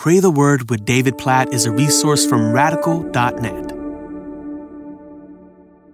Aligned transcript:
Pray 0.00 0.18
the 0.18 0.30
Word 0.30 0.70
with 0.70 0.86
David 0.86 1.18
Platt 1.18 1.52
is 1.52 1.66
a 1.66 1.70
resource 1.70 2.24
from 2.24 2.52
radical.net. 2.52 3.70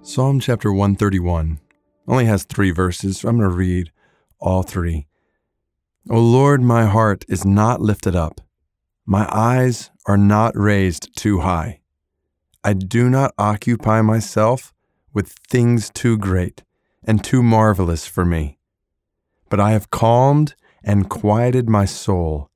Psalm 0.01 0.39
chapter 0.39 0.73
131 0.73 1.59
only 2.07 2.27
has 2.27 2.45
three 2.45 2.71
verses, 2.71 3.19
so 3.19 3.29
I'm 3.29 3.37
going 3.37 3.51
to 3.51 3.57
read 3.57 3.91
all 4.39 4.63
three. 4.63 5.09
O 6.09 6.21
Lord, 6.21 6.63
my 6.63 6.85
heart 6.85 7.25
is 7.29 7.45
not 7.45 7.81
lifted 7.81 8.15
up, 8.15 8.41
my 9.05 9.29
eyes 9.33 9.91
are 10.07 10.17
not 10.17 10.57
raised 10.57 11.17
too 11.17 11.41
high. 11.41 11.81
I 12.63 12.75
do 12.75 13.11
not 13.11 13.35
occupy 13.39 14.03
myself 14.03 14.73
with 15.13 15.35
things 15.51 15.91
too 15.91 16.17
great 16.17 16.63
and 17.03 17.25
too 17.25 17.43
marvelous 17.43 18.07
for 18.07 18.25
me, 18.25 18.61
but 19.49 19.59
I 19.59 19.73
have 19.73 19.91
calmed 19.91 20.55
and 20.85 21.11
quieted 21.11 21.69
my 21.69 21.87
soul 21.87 22.53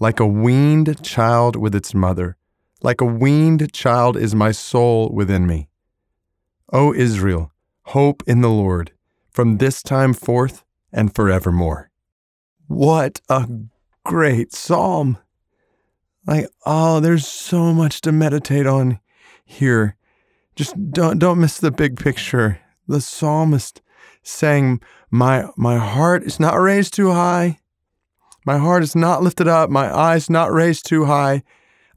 like 0.00 0.18
a 0.18 0.26
weaned 0.26 1.00
child 1.04 1.54
with 1.54 1.74
its 1.74 1.94
mother. 1.94 2.36
Like 2.82 3.02
a 3.02 3.06
weaned 3.06 3.72
child 3.72 4.16
is 4.16 4.34
my 4.34 4.50
soul 4.50 5.10
within 5.12 5.46
me. 5.46 5.68
O 6.72 6.94
Israel, 6.94 7.52
hope 7.82 8.22
in 8.26 8.40
the 8.40 8.48
Lord 8.48 8.92
from 9.30 9.58
this 9.58 9.82
time 9.82 10.14
forth 10.14 10.64
and 10.90 11.14
forevermore. 11.14 11.90
What 12.66 13.20
a 13.28 13.46
great 14.04 14.52
psalm! 14.52 15.18
Like, 16.26 16.48
oh, 16.64 17.00
there's 17.00 17.26
so 17.26 17.72
much 17.72 18.00
to 18.02 18.12
meditate 18.12 18.66
on 18.66 19.00
here. 19.44 19.96
Just 20.56 20.74
don't 20.90 21.18
don't 21.18 21.40
miss 21.40 21.58
the 21.58 21.70
big 21.70 21.98
picture. 21.98 22.60
The 22.88 23.00
psalmist 23.00 23.82
saying, 24.22 24.80
My 25.10 25.46
my 25.56 25.76
heart 25.76 26.22
is 26.22 26.40
not 26.40 26.54
raised 26.54 26.94
too 26.94 27.12
high. 27.12 27.59
My 28.44 28.58
heart 28.58 28.82
is 28.82 28.96
not 28.96 29.22
lifted 29.22 29.48
up, 29.48 29.70
my 29.70 29.94
eyes 29.94 30.30
not 30.30 30.52
raised 30.52 30.86
too 30.86 31.04
high, 31.04 31.42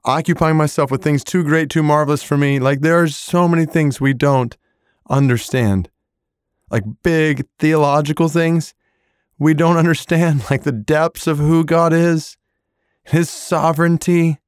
occupying 0.03 0.57
myself 0.57 0.91
with 0.91 1.01
things 1.01 1.23
too 1.23 1.43
great, 1.43 1.69
too 1.69 1.83
marvelous 1.83 2.23
for 2.23 2.37
me. 2.37 2.59
Like 2.59 2.81
there 2.81 3.01
are 3.01 3.07
so 3.07 3.47
many 3.47 3.65
things 3.65 4.01
we 4.01 4.13
don't 4.13 4.57
understand. 5.09 5.89
Like 6.69 6.83
big 7.03 7.45
theological 7.59 8.29
things 8.29 8.73
we 9.39 9.53
don't 9.53 9.77
understand, 9.77 10.43
like 10.49 10.63
the 10.63 10.71
depths 10.71 11.27
of 11.27 11.37
who 11.37 11.63
God 11.63 11.93
is, 11.93 12.37
His 13.03 13.29
sovereignty, 13.29 14.39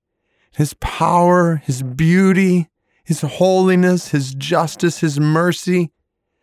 His 0.52 0.74
power, 0.76 1.58
His 1.58 1.82
beauty, 1.82 2.70
His 3.04 3.22
holiness, 3.22 4.10
His 4.10 4.36
justice, 4.36 5.00
His 5.00 5.20
mercy. 5.20 5.92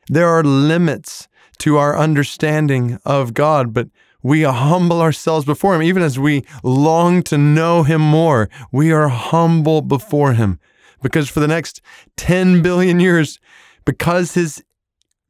There 0.08 0.28
are 0.28 0.42
limits 0.42 1.28
to 1.58 1.76
our 1.76 1.96
understanding 1.96 2.98
of 3.04 3.34
God, 3.34 3.72
but 3.72 3.88
we 4.22 4.42
humble 4.42 5.00
ourselves 5.00 5.44
before 5.44 5.74
Him. 5.74 5.82
Even 5.82 6.02
as 6.02 6.18
we 6.18 6.44
long 6.62 7.22
to 7.24 7.38
know 7.38 7.82
Him 7.82 8.00
more, 8.00 8.48
we 8.70 8.92
are 8.92 9.08
humble 9.08 9.82
before 9.82 10.34
Him. 10.34 10.58
Because 11.02 11.28
for 11.28 11.40
the 11.40 11.48
next 11.48 11.80
10 12.16 12.62
billion 12.62 13.00
years, 13.00 13.40
because 13.84 14.34
His 14.34 14.62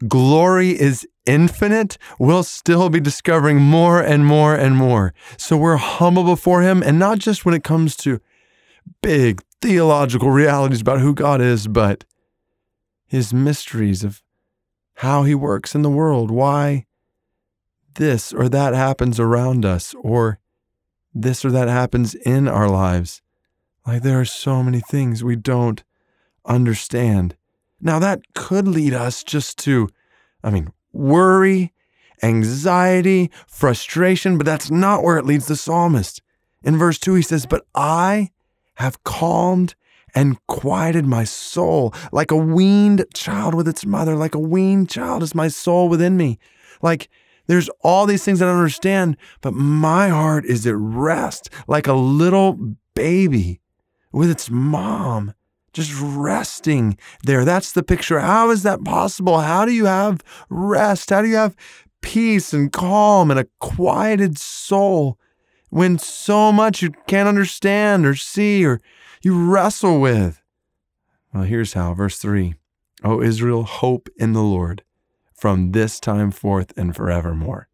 glory 0.07 0.79
is 0.79 1.07
infinite, 1.25 1.97
we'll 2.19 2.43
still 2.43 2.91
be 2.91 3.01
discovering 3.01 3.59
more 3.59 4.01
and 4.01 4.27
more 4.27 4.55
and 4.55 4.77
more. 4.77 5.15
So 5.37 5.57
we're 5.57 5.77
humble 5.77 6.25
before 6.25 6.63
Him, 6.63 6.83
and 6.83 6.99
not 6.99 7.19
just 7.19 7.45
when 7.45 7.55
it 7.55 7.65
comes 7.65 7.97
to 7.97 8.21
big 9.03 9.43
theological 9.61 10.31
realities 10.31 10.81
about 10.81 11.01
who 11.01 11.15
God 11.15 11.41
is, 11.41 11.69
but 11.69 12.05
His 13.07 13.33
mysteries 13.33 14.05
of 14.05 14.23
how 14.97 15.23
He 15.23 15.35
works 15.35 15.75
in 15.75 15.83
the 15.83 15.91
world, 15.91 16.31
why 16.31 16.87
this 17.95 18.33
or 18.33 18.49
that 18.49 18.75
happens 18.75 19.21
around 19.21 19.65
us, 19.65 19.95
or 20.01 20.39
this 21.15 21.45
or 21.45 21.51
that 21.51 21.69
happens 21.69 22.15
in 22.15 22.49
our 22.49 22.69
lives. 22.69 23.23
Like 23.87 24.03
there 24.03 24.21
are 24.21 24.25
so 24.25 24.63
many 24.63 24.81
things 24.81 25.25
we 25.25 25.37
don't 25.37 25.83
understand. 26.45 27.37
Now, 27.81 27.99
that 27.99 28.23
could 28.35 28.69
lead 28.69 28.95
us 28.95 29.25
just 29.25 29.59
to, 29.61 29.89
I 30.45 30.51
mean, 30.51 30.73
worry, 30.93 31.73
anxiety, 32.23 33.31
frustration, 33.49 34.39
but 34.39 34.47
that's 34.47 34.71
not 34.71 35.03
where 35.03 35.19
it 35.19 35.27
leads 35.27 35.47
the 35.47 35.57
psalmist. 35.57 36.23
In 36.63 36.79
verse 36.79 36.99
2, 36.99 37.15
he 37.15 37.23
says, 37.23 37.45
But 37.45 37.67
I 37.75 38.31
have 38.75 39.03
calmed 39.03 39.75
and 40.15 40.45
quieted 40.47 41.07
my 41.07 41.25
soul 41.25 41.93
like 42.13 42.31
a 42.31 42.37
weaned 42.37 43.05
child 43.15 43.55
with 43.55 43.67
its 43.67 43.85
mother, 43.85 44.15
like 44.15 44.35
a 44.35 44.41
weaned 44.41 44.89
child 44.89 45.23
is 45.23 45.35
my 45.35 45.49
soul 45.49 45.89
within 45.89 46.17
me. 46.17 46.39
Like 46.83 47.09
there's 47.47 47.69
all 47.81 48.07
these 48.07 48.25
things 48.25 48.41
I 48.41 48.47
don't 48.47 48.59
understand, 48.59 49.17
but 49.41 49.55
my 49.55 50.09
heart 50.09 50.45
is 50.45 50.67
at 50.67 50.77
rest 50.77 51.51
like 51.67 51.87
a 51.87 51.93
little 51.93 52.77
baby 52.95 53.61
with 54.13 54.31
its 54.31 54.51
mom, 54.51 55.35
just 55.73 55.93
resting 56.01 56.99
there. 57.25 57.45
That's 57.45 57.73
the 57.73 57.83
picture. 57.83 58.21
How 58.21 58.51
is 58.51 58.63
that 58.63 58.85
possible? 58.85 59.41
How 59.41 59.65
do 59.65 59.73
you 59.73 59.87
have 59.87 60.23
rest? 60.51 61.11
How 61.11 61.23
do 61.23 61.29
you 61.29 61.37
have 61.37 61.57
peace 62.01 62.53
and 62.53 62.73
calm 62.73 63.31
and 63.31 63.41
a 63.41 63.49
quieted 63.59 64.39
soul 64.39 65.19
when 65.71 65.99
so 65.99 66.53
much 66.53 66.83
you 66.83 66.91
can't 67.07 67.29
understand 67.29 68.05
or 68.05 68.15
see 68.15 68.65
or 68.65 68.81
you 69.23 69.51
wrestle 69.51 70.01
with? 70.01 70.43
Well, 71.33 71.45
here's 71.45 71.73
how. 71.73 71.95
Verse 71.95 72.19
3 72.19 72.55
O 73.05 73.23
Israel, 73.23 73.65
hope 73.65 74.09
in 74.17 74.33
the 74.33 74.43
Lord 74.43 74.85
from 75.43 75.73
this 75.73 75.99
time 75.99 76.31
forth 76.31 76.73
and 76.77 76.95
forevermore. 76.95 77.67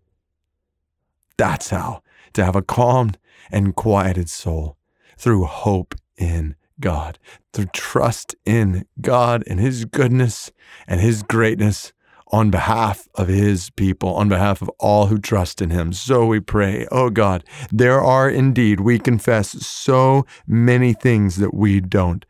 That's 1.36 1.68
how 1.68 2.02
to 2.32 2.42
have 2.42 2.56
a 2.56 2.62
calmed 2.62 3.18
and 3.50 3.76
quieted 3.76 4.30
soul 4.30 4.78
through 5.18 5.44
hope 5.44 5.94
in 6.16 6.56
God, 6.80 7.18
through 7.52 7.66
trust 7.74 8.34
in 8.46 8.86
God 9.02 9.44
and 9.46 9.60
His 9.60 9.84
goodness 9.84 10.50
and 10.86 11.02
His 11.02 11.22
greatness 11.22 11.92
on 12.28 12.50
behalf 12.50 13.06
of 13.16 13.28
His 13.28 13.68
people, 13.68 14.14
on 14.14 14.30
behalf 14.30 14.62
of 14.62 14.70
all 14.78 15.08
who 15.08 15.18
trust 15.18 15.60
in 15.60 15.68
Him. 15.68 15.92
So 15.92 16.24
we 16.24 16.40
pray, 16.40 16.86
oh 16.90 17.10
God, 17.10 17.44
there 17.70 18.00
are 18.00 18.30
indeed, 18.30 18.80
we 18.80 18.98
confess, 18.98 19.50
so 19.66 20.24
many 20.46 20.94
things 20.94 21.36
that 21.36 21.52
we 21.52 21.80
don't 21.80 22.24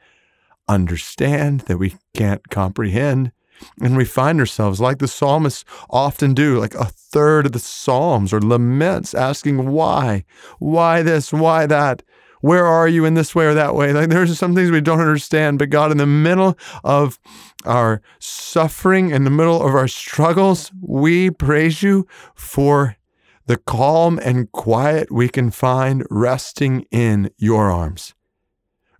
understand, 0.66 1.60
that 1.60 1.78
we 1.78 1.94
can't 2.12 2.48
comprehend. 2.50 3.30
And 3.80 3.96
we 3.96 4.04
find 4.04 4.40
ourselves, 4.40 4.80
like 4.80 4.98
the 4.98 5.08
psalmists 5.08 5.64
often 5.90 6.34
do, 6.34 6.58
like 6.58 6.74
a 6.74 6.86
third 6.86 7.46
of 7.46 7.52
the 7.52 7.58
psalms 7.58 8.32
or 8.32 8.40
laments 8.40 9.14
asking, 9.14 9.70
why? 9.70 10.24
Why 10.58 11.02
this? 11.02 11.32
Why 11.32 11.66
that? 11.66 12.02
Where 12.40 12.66
are 12.66 12.86
you 12.86 13.04
in 13.04 13.14
this 13.14 13.34
way 13.34 13.46
or 13.46 13.54
that 13.54 13.74
way? 13.74 13.92
Like 13.92 14.10
there's 14.10 14.38
some 14.38 14.54
things 14.54 14.70
we 14.70 14.80
don't 14.80 15.00
understand, 15.00 15.58
but 15.58 15.70
God, 15.70 15.90
in 15.90 15.98
the 15.98 16.06
middle 16.06 16.56
of 16.84 17.18
our 17.64 18.00
suffering, 18.20 19.10
in 19.10 19.24
the 19.24 19.30
middle 19.30 19.60
of 19.60 19.74
our 19.74 19.88
struggles, 19.88 20.70
we 20.80 21.30
praise 21.30 21.82
you 21.82 22.06
for 22.34 22.96
the 23.46 23.56
calm 23.56 24.20
and 24.22 24.52
quiet 24.52 25.10
we 25.10 25.28
can 25.28 25.50
find 25.50 26.04
resting 26.10 26.86
in 26.90 27.30
your 27.38 27.70
arms, 27.70 28.14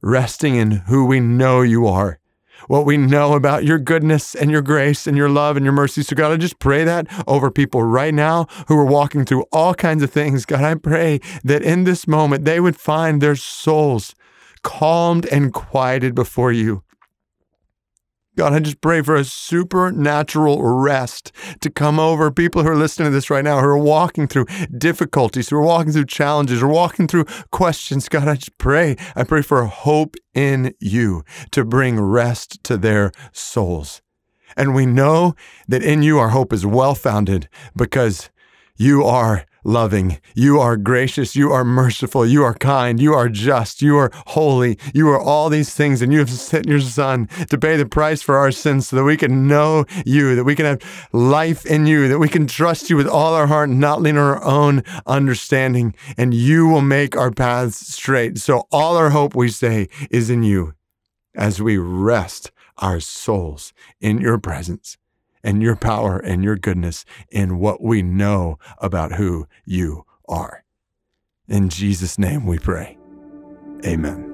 resting 0.01 0.57
in 0.57 0.71
who 0.71 1.05
we 1.05 1.21
know 1.21 1.61
you 1.61 1.87
are 1.87 2.19
what 2.67 2.85
we 2.85 2.97
know 2.97 3.35
about 3.35 3.65
your 3.65 3.79
goodness 3.79 4.35
and 4.35 4.51
your 4.51 4.63
grace 4.63 5.07
and 5.07 5.17
your 5.17 5.29
love 5.29 5.57
and 5.57 5.65
your 5.65 5.73
mercy. 5.73 6.03
So, 6.03 6.17
God, 6.17 6.33
I 6.33 6.37
just 6.37 6.59
pray 6.59 6.85
that 6.85 7.07
over 7.27 7.51
people 7.51 7.83
right 7.83 8.13
now 8.13 8.47
who 8.67 8.77
are 8.77 8.85
walking 8.85 9.25
through 9.25 9.45
all 9.53 9.75
kinds 9.75 10.03
of 10.03 10.11
things. 10.11 10.45
God, 10.45 10.63
I 10.63 10.75
pray 10.75 11.21
that 11.45 11.63
in 11.63 11.85
this 11.85 12.07
moment 12.07 12.45
they 12.45 12.61
would 12.61 12.77
find 12.77 13.21
their 13.21 13.37
souls 13.37 14.15
calmed 14.63 15.27
and 15.27 15.53
quieted 15.53 16.15
before 16.15 16.53
you. 16.53 16.83
God, 18.39 18.53
I 18.53 18.61
just 18.61 18.81
pray 18.81 19.03
for 19.03 19.17
a 19.17 19.25
supernatural 19.25 20.63
rest 20.63 21.33
to 21.61 21.69
come 21.69 21.99
over 21.99 22.31
people 22.31 22.63
who 22.63 22.69
are 22.69 22.77
listening 22.77 23.07
to 23.07 23.11
this 23.11 23.31
right 23.31 23.43
now, 23.43 23.59
who 23.59 23.67
are 23.67 23.77
walking 23.77 24.29
through 24.29 24.47
difficulties, 24.79 25.49
who 25.49 25.57
are 25.57 25.63
walking 25.63 25.93
through 25.93 26.05
challenges, 26.05 26.61
who 26.61 26.67
are 26.67 26.73
walking 26.73 27.09
through 27.09 27.25
questions. 27.51 28.09
God, 28.09 28.29
I 28.29 28.37
just 28.37 28.57
pray. 28.57 28.95
I 29.17 29.25
pray 29.25 29.43
for 29.43 29.65
hope 29.65 30.15
in 30.35 30.73
you 30.79 31.25
to 31.51 31.65
bring 31.65 31.99
rest 31.99 32.63
to 32.63 32.77
their 32.77 33.11
souls. 33.33 34.03
And 34.57 34.73
we 34.73 34.87
know 34.87 35.35
that 35.67 35.83
in 35.83 36.05
you 36.05 36.21
our 36.21 36.29
hope 36.29 36.53
is 36.53 36.65
well 36.65 36.95
founded 36.95 37.49
because 37.75 38.31
you 38.77 39.03
are 39.03 39.47
loving. 39.69 40.19
You 40.35 40.59
are 40.59 40.77
gracious. 40.77 41.37
You 41.37 41.53
are 41.53 41.65
merciful. 41.65 42.27
You 42.27 42.43
are 42.43 42.55
kind. 42.55 42.99
You 42.99 43.13
are 43.13 43.29
just. 43.29 43.83
You 43.83 43.99
are 43.99 44.11
holy. 44.29 44.79
You 44.95 45.09
are 45.11 45.21
all 45.21 45.51
these 45.51 45.75
things. 45.75 46.01
And 46.01 46.13
you 46.13 46.19
have 46.21 46.31
sent 46.31 46.67
your 46.67 46.81
son 46.81 47.27
to 47.51 47.59
pay 47.59 47.77
the 47.77 47.87
price 47.87 48.23
for 48.23 48.37
our 48.37 48.51
sins 48.51 48.89
so 48.89 48.97
that 48.97 49.05
we 49.05 49.17
can 49.17 49.47
know 49.47 49.85
you, 50.07 50.35
that 50.35 50.45
we 50.45 50.55
can 50.55 50.65
have 50.65 51.09
life 51.13 51.67
in 51.67 51.87
you, 51.87 52.09
that 52.09 52.19
we 52.19 52.29
can 52.29 52.47
trust 52.47 52.89
you 52.89 52.97
with 52.97 53.07
all 53.07 53.35
our 53.35 53.47
heart, 53.47 53.69
not 53.69 54.01
lean 54.01 54.17
on 54.17 54.25
our 54.25 54.43
own 54.43 54.83
understanding. 55.07 55.95
And 56.17 56.33
you 56.33 56.67
will 56.67 56.81
make 56.81 57.17
our 57.17 57.31
paths 57.31 57.95
straight. 57.95 58.39
So 58.39 58.67
all 58.73 58.97
our 58.97 59.11
hope, 59.11 59.35
we 59.35 59.51
say, 59.51 59.89
is 60.11 60.31
in 60.31 60.43
you 60.43 60.75
as 61.35 61.61
we 61.61 61.77
rest 61.77 62.51
our 62.79 63.01
souls 63.01 63.73
in 64.01 64.19
your 64.19 64.39
presence 64.39 64.97
and 65.43 65.63
your 65.63 65.77
power 65.77 66.19
and 66.19 66.43
your 66.45 66.57
goodness 66.57 67.05
in 67.31 67.59
what 67.59 67.83
we 67.83 68.03
know 68.03 68.59
about 68.79 69.13
who 69.13 69.47
you 69.65 70.05
are. 70.29 70.65
In 71.49 71.69
Jesus' 71.69 72.19
name 72.19 72.47
we 72.47 72.59
pray. 72.59 72.99
Amen. 73.85 74.28